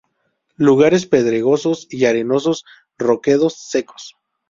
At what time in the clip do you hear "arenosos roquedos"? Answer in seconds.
2.05-3.55